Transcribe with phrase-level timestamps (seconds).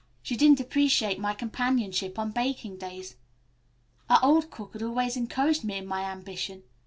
[0.23, 3.17] She didn't appreciate my companionship on baking days.
[4.09, 6.63] Our old cook had always encouraged me in my ambition.